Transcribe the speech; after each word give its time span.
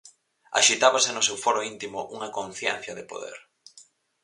Axitábase 0.59 1.09
no 1.13 1.25
seu 1.27 1.37
foro 1.43 1.61
íntimo 1.71 1.99
unha 2.15 2.33
conciencia 2.37 2.93
de 2.97 3.07
poder. 3.11 3.37